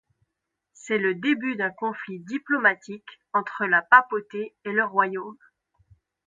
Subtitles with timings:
[0.73, 5.37] C'est le début d'un conflit diplomatique entre la papauté et le royaume.